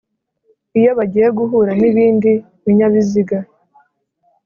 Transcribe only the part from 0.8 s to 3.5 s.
bagiye guhura n’ibindi binyabiziga